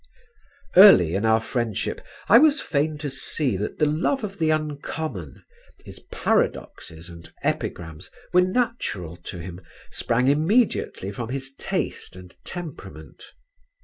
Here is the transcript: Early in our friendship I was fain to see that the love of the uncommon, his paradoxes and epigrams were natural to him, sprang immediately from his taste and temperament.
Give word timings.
Early 0.75 1.13
in 1.13 1.27
our 1.27 1.39
friendship 1.39 2.01
I 2.27 2.39
was 2.39 2.59
fain 2.59 2.97
to 2.97 3.07
see 3.11 3.55
that 3.57 3.77
the 3.77 3.85
love 3.85 4.23
of 4.23 4.39
the 4.39 4.49
uncommon, 4.49 5.43
his 5.85 5.99
paradoxes 6.11 7.07
and 7.07 7.31
epigrams 7.43 8.09
were 8.33 8.41
natural 8.41 9.15
to 9.17 9.37
him, 9.37 9.59
sprang 9.91 10.27
immediately 10.27 11.11
from 11.11 11.29
his 11.29 11.53
taste 11.53 12.15
and 12.15 12.35
temperament. 12.43 13.25